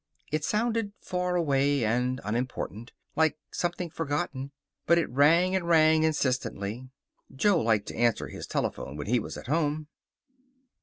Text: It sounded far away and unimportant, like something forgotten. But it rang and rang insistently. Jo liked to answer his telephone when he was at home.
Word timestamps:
It 0.31 0.43
sounded 0.43 0.93
far 0.99 1.35
away 1.35 1.85
and 1.85 2.19
unimportant, 2.25 2.91
like 3.15 3.37
something 3.51 3.91
forgotten. 3.91 4.49
But 4.87 4.97
it 4.97 5.07
rang 5.11 5.55
and 5.55 5.67
rang 5.67 6.01
insistently. 6.01 6.89
Jo 7.35 7.59
liked 7.59 7.87
to 7.89 7.95
answer 7.97 8.27
his 8.27 8.47
telephone 8.47 8.97
when 8.97 9.05
he 9.05 9.19
was 9.19 9.37
at 9.37 9.45
home. 9.45 9.89